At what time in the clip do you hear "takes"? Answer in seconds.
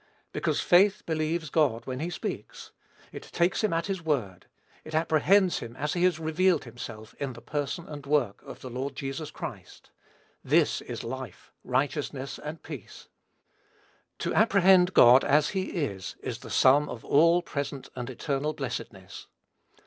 3.21-3.63